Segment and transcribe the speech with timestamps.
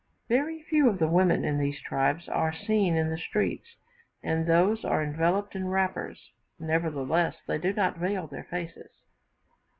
[0.29, 3.75] Very few of the women of these tribes are seen in the streets,
[4.23, 8.89] and those are enveloped in wrappers; nevertheless, they do not veil their faces.